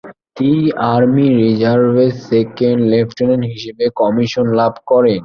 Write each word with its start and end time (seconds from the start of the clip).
তিনি 0.37 0.63
আর্মি 0.93 1.25
রিজার্ভে 1.41 2.05
second 2.27 2.79
lieutenant 2.91 3.45
হিসেবে 3.53 3.85
কমিশন 4.01 4.45
লাভ 4.59 4.73
করেন। 4.91 5.19